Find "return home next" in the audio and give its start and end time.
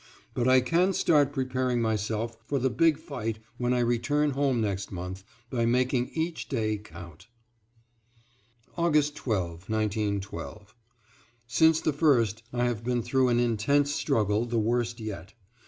3.81-4.91